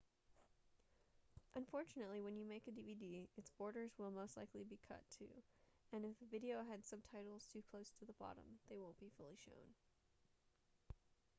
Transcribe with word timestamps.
unfortunately 1.55 2.21
when 2.21 2.35
you 2.35 2.43
make 2.43 2.65
a 2.65 2.71
dvd 2.71 3.27
it's 3.37 3.51
borders 3.51 3.91
will 3.99 4.09
most 4.09 4.35
likely 4.35 4.63
be 4.63 4.79
cut 4.87 5.03
too 5.15 5.27
and 5.93 6.03
if 6.05 6.17
the 6.19 6.25
video 6.39 6.61
had 6.67 6.83
subtitles 6.83 7.45
too 7.53 7.61
close 7.69 7.91
to 7.91 8.03
the 8.03 8.13
bottom 8.19 8.57
they 8.67 8.79
won't 8.79 8.99
be 8.99 9.11
fully 9.15 9.37
shown 9.37 9.75